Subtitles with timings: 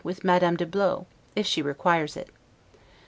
[0.03, 1.05] with Madame de Blot,
[1.35, 2.27] if she requires it.